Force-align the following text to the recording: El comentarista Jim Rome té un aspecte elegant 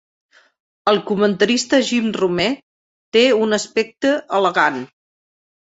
El 0.91 1.01
comentarista 1.09 1.81
Jim 1.89 2.09
Rome 2.21 2.47
té 3.19 3.23
un 3.45 3.59
aspecte 3.61 4.15
elegant 4.41 4.85